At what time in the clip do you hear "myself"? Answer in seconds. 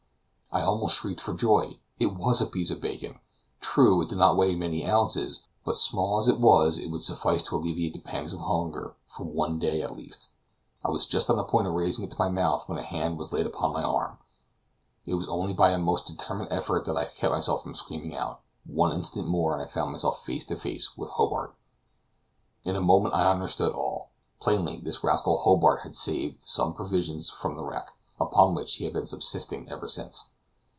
17.33-17.63, 19.93-20.21